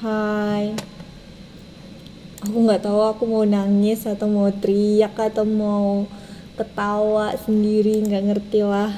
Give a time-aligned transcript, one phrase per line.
[0.00, 0.72] Hai.
[2.40, 6.08] Aku nggak tahu aku mau nangis atau mau teriak atau mau
[6.56, 8.96] ketawa sendiri nggak ngerti lah.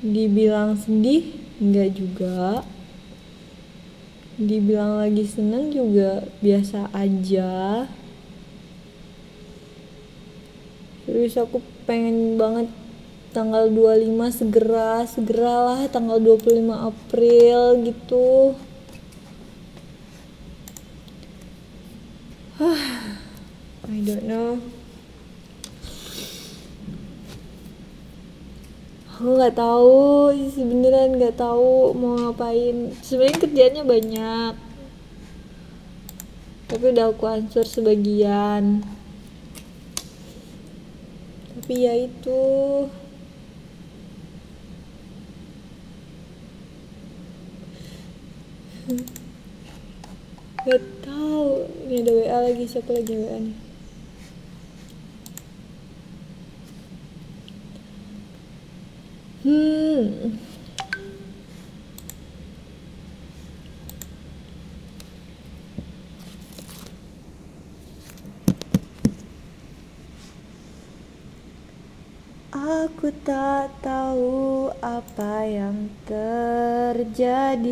[0.00, 1.28] Dibilang sedih
[1.60, 2.64] nggak juga.
[4.40, 7.84] Dibilang lagi seneng juga biasa aja.
[11.04, 12.72] Terus aku pengen banget
[13.36, 18.56] tanggal 25 segera segeralah tanggal 25 April gitu.
[23.92, 24.56] I don't know.
[29.12, 32.96] Aku nggak tahu sebeneran nggak tahu mau ngapain.
[33.04, 34.56] Sebenarnya kerjanya banyak.
[36.72, 38.80] Tapi udah aku ansur sebagian.
[41.52, 42.40] Tapi ya itu
[48.86, 51.66] Gak tahu.
[51.90, 52.64] Ini ada WA lagi.
[52.70, 53.58] Siapa lagi WA nih?
[59.46, 60.38] Hmm.
[72.66, 77.62] Aku tak tahu apa yang terjadi.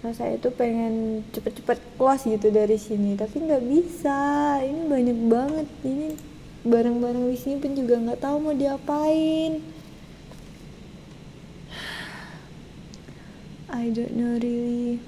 [0.00, 4.16] Rasa itu pengen cepet-cepet keluar gitu dari sini, tapi nggak bisa.
[4.64, 5.68] Ini banyak banget.
[5.84, 6.16] Ini
[6.64, 9.60] barang-barang di sini pun juga nggak tahu mau diapain.
[13.76, 15.04] I don't know really.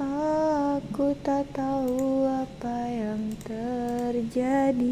[0.00, 4.88] Aku tak tahu apa yang terjadi.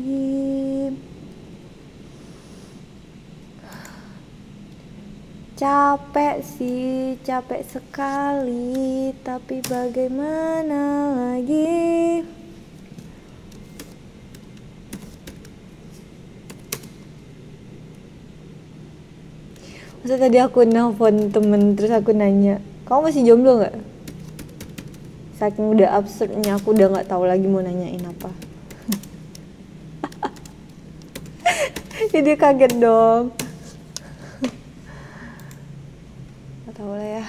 [5.57, 12.23] Capek sih, capek sekali, tapi bagaimana lagi?
[20.05, 23.98] Masa tadi aku nelfon temen terus aku nanya, kamu masih jomblo nggak?
[25.39, 28.27] Saking udah absurdnya aku udah nggak tahu lagi mau nanyain apa.
[32.13, 33.31] Jadi kaget dong.
[36.67, 37.27] Gak tahu lah ya.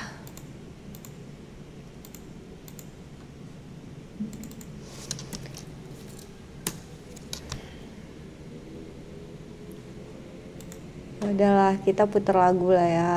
[11.22, 13.14] Ya udahlah, kita putar lagu lah ya.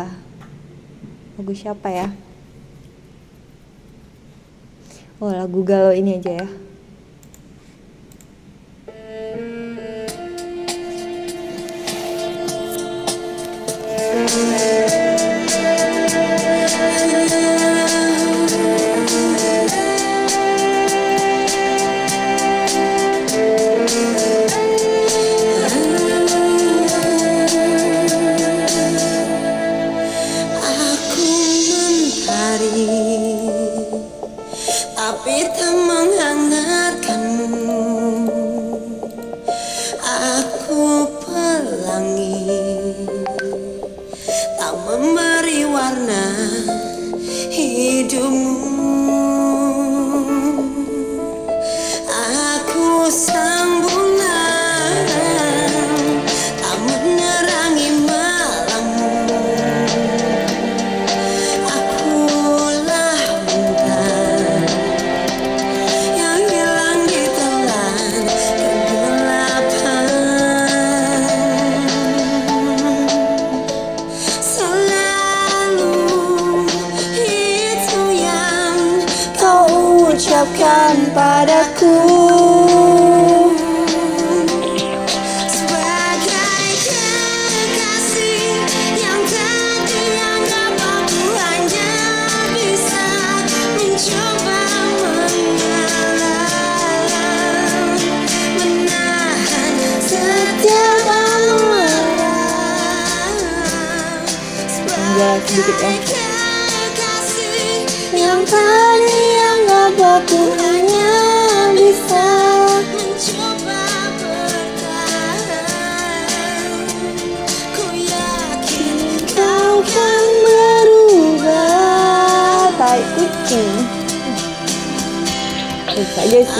[1.41, 2.13] Lagu siapa ya?
[5.23, 6.47] Oh, lagu galau ini aja ya.
[14.23, 15.12] Aku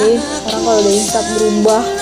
[0.03, 0.19] sih.
[0.51, 2.02] Orang kalau udah instab berubah.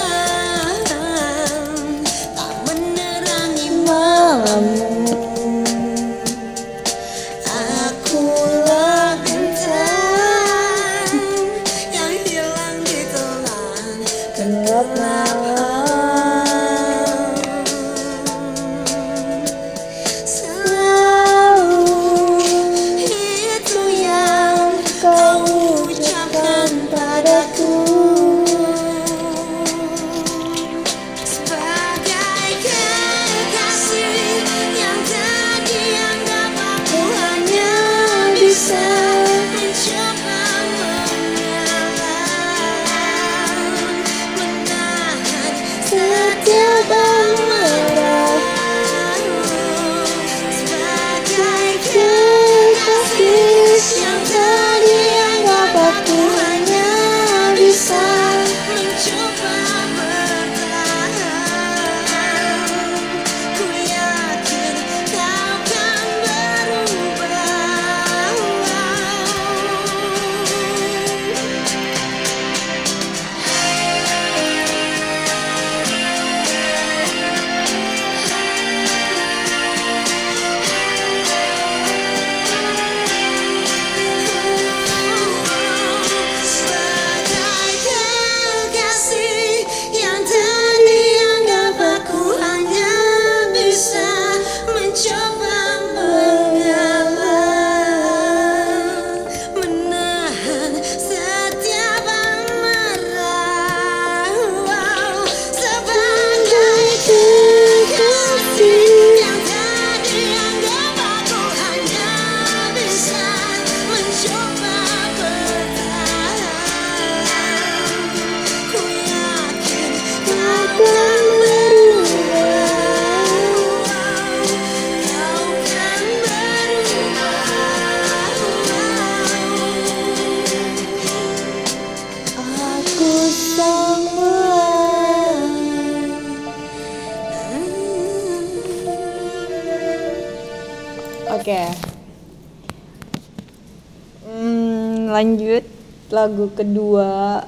[146.11, 147.47] lagu kedua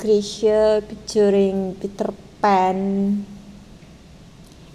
[0.00, 2.08] Krisha featuring Peter
[2.40, 2.80] Pan.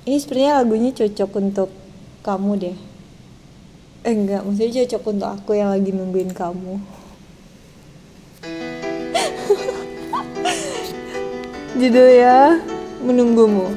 [0.05, 1.73] Ini sebenarnya lagunya cocok untuk
[2.21, 2.77] kamu deh.
[4.05, 6.77] Eh, enggak maksudnya cocok untuk aku yang lagi nungguin kamu.
[11.81, 12.61] Judul ya
[13.01, 13.73] menunggumu.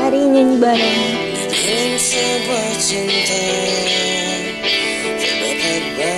[0.00, 1.33] Hari nyanyi bareng.
[1.54, 3.46] Mungkin sebuah cinta
[5.22, 6.10] Tiba-tiba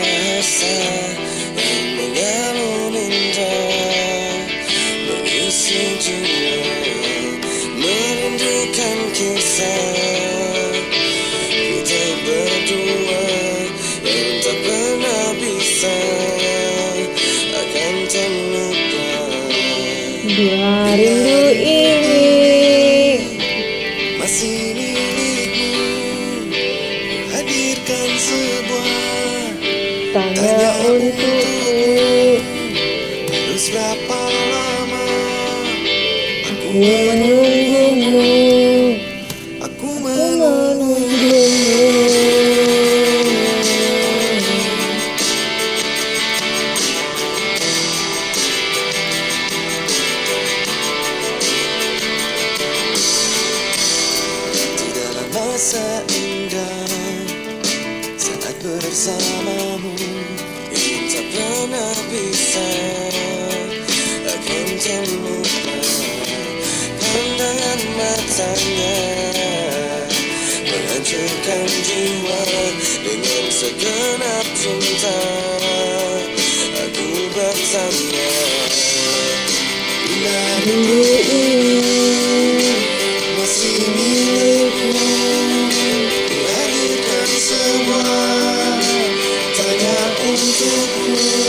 [90.36, 91.45] disappear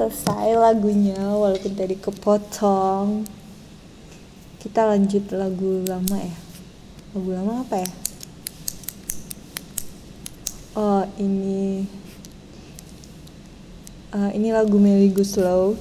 [0.00, 3.28] selesai lagunya walaupun tadi kepotong.
[4.56, 6.36] Kita lanjut lagu lama ya.
[7.12, 7.92] Lagu lama apa ya?
[10.72, 11.84] Oh ini
[14.16, 15.76] uh, ini lagu Melly Guslow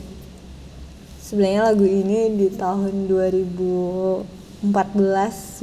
[1.23, 4.67] sebenarnya lagu ini di tahun 2014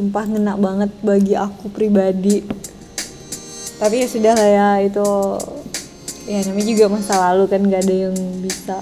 [0.00, 2.40] sumpah ngena banget bagi aku pribadi.
[3.76, 5.04] Tapi ya sudah lah ya itu
[6.26, 8.76] ya namanya juga masa lalu kan nggak ada yang bisa.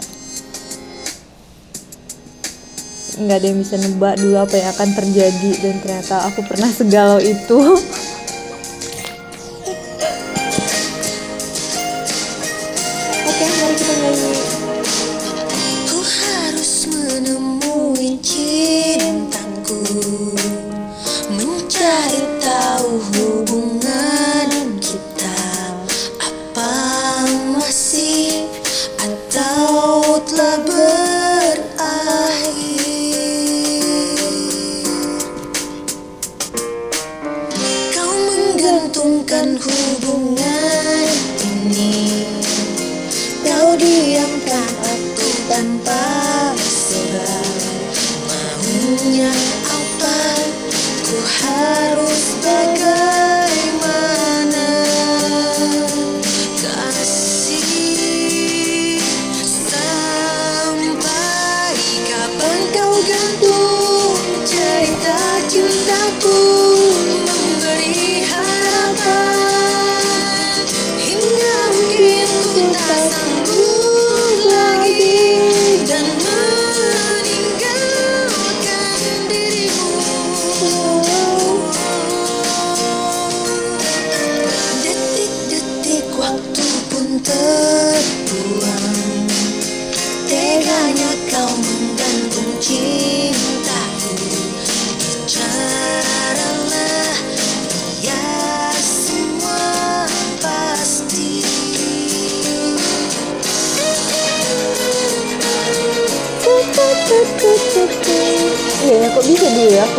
[3.14, 5.50] Nggak ada yang bisa nebak dulu apa yang akan terjadi.
[5.60, 7.58] Dan ternyata aku pernah segalau itu.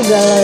[0.05, 0.34] segala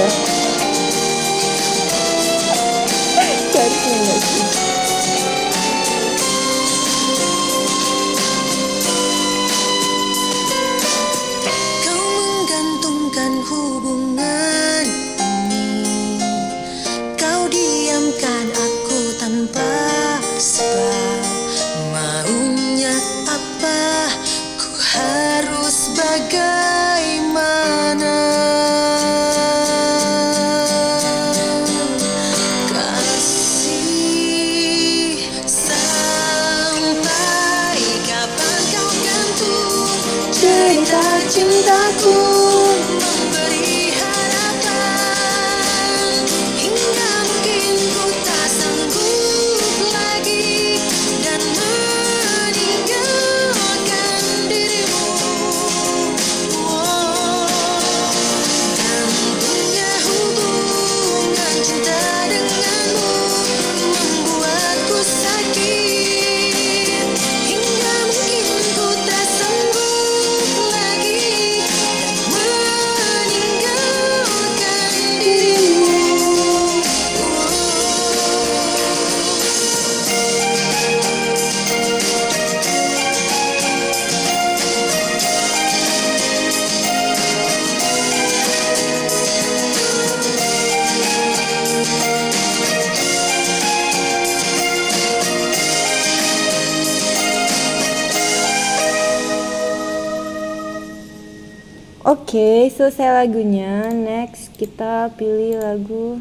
[102.42, 103.94] Oke, selesai lagunya.
[103.94, 106.18] Next kita pilih lagu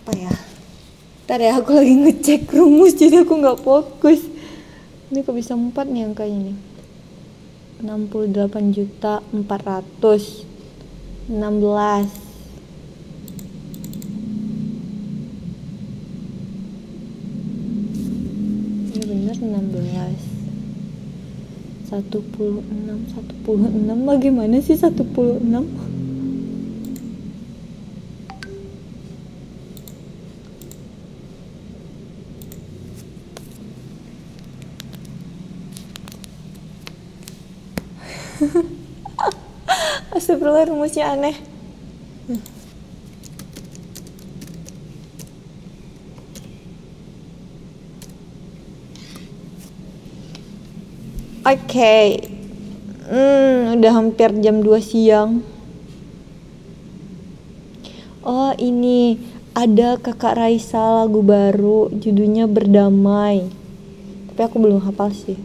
[0.00, 0.32] apa ya?
[1.28, 4.24] Ntar ya, aku lagi ngecek rumus jadi aku nggak fokus.
[5.12, 6.56] Ini kok bisa 4 nih angkanya nih.
[7.84, 11.28] 68 juta 400 16
[18.96, 20.37] Ini bener 16
[21.88, 22.20] 16
[23.48, 25.88] 16 bagaimana sih 16
[40.12, 41.36] Astagfirullah rumusnya aneh
[51.48, 52.20] Oke.
[53.08, 55.40] Hmm, udah hampir jam 2 siang.
[58.20, 59.16] Oh ini
[59.56, 63.48] ada kakak Raisa lagu baru judulnya Berdamai.
[64.28, 65.40] Tapi aku belum hafal sih.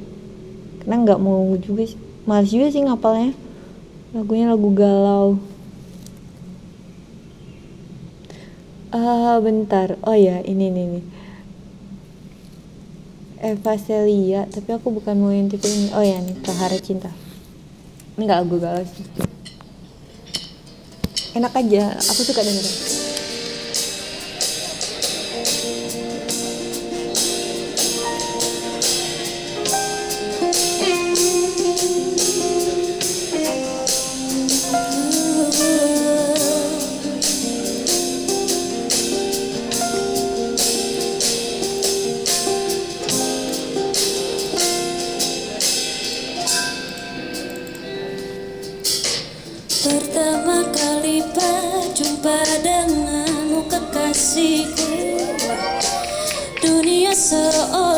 [0.84, 2.00] Karena nggak mau juga sih.
[2.28, 3.32] Males juga sih ngapalnya.
[4.12, 5.40] Lagunya lagu galau.
[8.92, 9.96] Ah bentar.
[10.04, 11.23] Oh ya ini nih nih
[13.44, 17.12] Eva Celia tapi aku bukan mau yang tipe ini oh ya nih Prahara Cinta.
[18.16, 19.04] Ini gak lagu galau sih.
[21.36, 22.93] Enak aja aku suka dengerin
[49.84, 54.96] Pertama kali berjumpa denganmu kekasihku.
[56.64, 57.93] Dunia seolah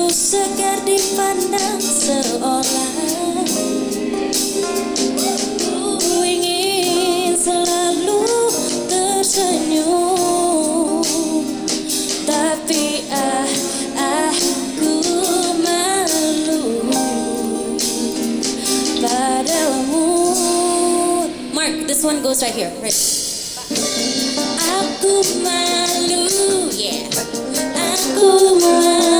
[0.00, 2.64] Begitu segar dipandang seolah.
[5.60, 8.24] Ku ingin selalu
[8.88, 10.24] tersenyum.
[12.24, 13.44] Tapi ah,
[14.24, 15.04] aku
[15.60, 16.80] malu.
[19.04, 20.08] Padamu.
[21.52, 22.72] Mark, this one goes right here.
[22.80, 22.96] Right.
[24.64, 27.04] Aku malu, yeah.
[27.76, 29.19] Aku malu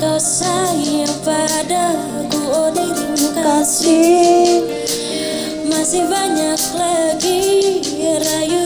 [0.00, 4.66] kau sayang padaku Oh dirimu kasih.
[5.70, 7.42] Masih banyak lagi
[8.02, 8.63] rayuanmu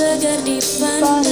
[0.00, 1.29] Segar dipandang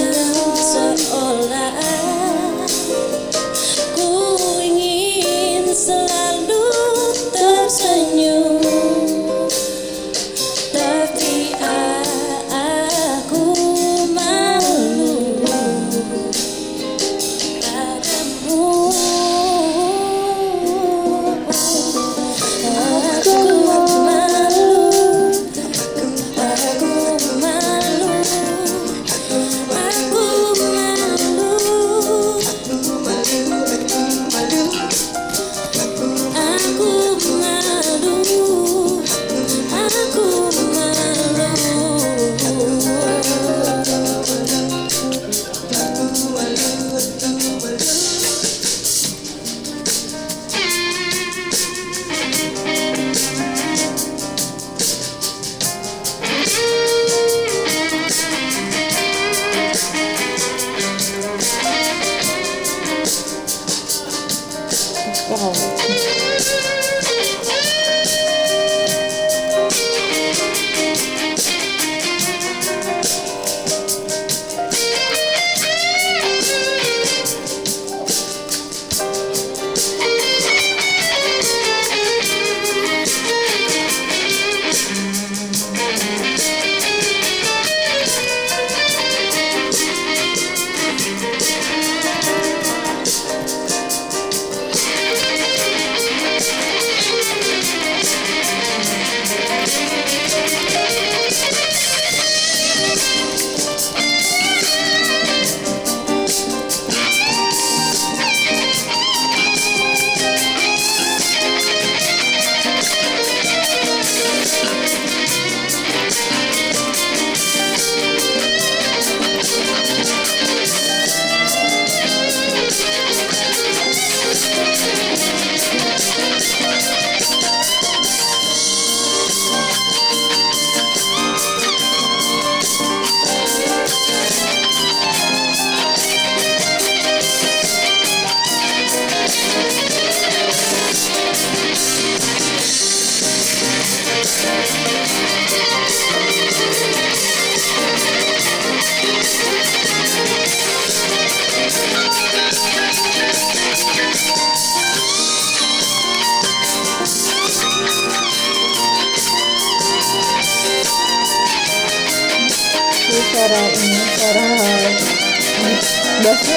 [163.28, 164.42] suara ini suara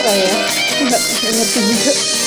[0.01, 0.33] kayak ya.
[0.81, 2.20] Nggak ngerti juga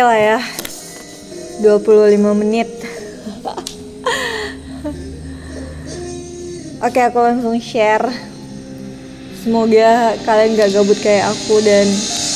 [0.00, 0.40] oke lah ya.
[1.60, 2.72] 25 menit.
[6.80, 8.08] Oke aku langsung share.
[9.44, 11.84] Semoga kalian gak gabut kayak aku dan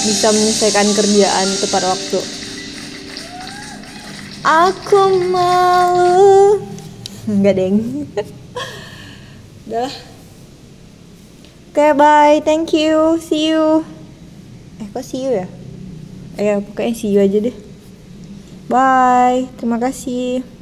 [0.05, 2.21] bisa menyelesaikan kerjaan tepat waktu.
[4.45, 5.01] Aku
[5.33, 6.61] malu
[7.25, 7.81] Enggak deng.
[9.65, 9.89] Udah.
[11.73, 12.45] Oke bye.
[12.45, 13.17] Thank you.
[13.25, 13.89] See you.
[14.85, 15.49] Eh kok see you ya?
[16.35, 17.57] Eh pokoknya see you aja deh.
[18.67, 19.47] Bye.
[19.61, 20.54] Terima kasih